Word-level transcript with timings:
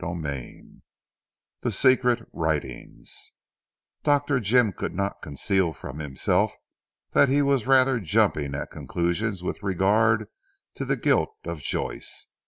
CHAPTER 0.03 0.27
X 0.31 0.67
THE 1.61 1.71
SECRET 1.71 2.27
WRITINGS 2.33 3.33
Dr. 4.01 4.39
Jim 4.39 4.73
could 4.73 4.95
not 4.95 5.21
conceal 5.21 5.73
from 5.73 5.99
himself, 5.99 6.55
that 7.11 7.29
he 7.29 7.43
was 7.43 7.67
rather 7.67 7.99
jumping 7.99 8.55
at 8.55 8.71
conclusions 8.71 9.43
with 9.43 9.61
regard 9.61 10.25
to 10.73 10.85
the 10.85 10.97
guilt 10.97 11.35
of 11.45 11.61
Joyce. 11.61 12.25